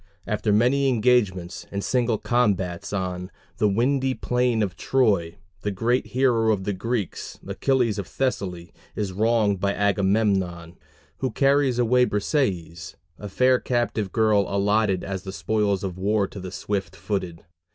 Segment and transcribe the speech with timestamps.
[0.25, 6.51] After many engagements and single combats on "the windy plain of Troy" the great hero
[6.51, 10.79] of the Greeks, Achilles of Thessaly, is wronged by Agamemnon,
[11.19, 16.39] who carries away Briseis, a fair captive girl allotted as the spoils of war to
[16.39, 17.45] the "Swift footed."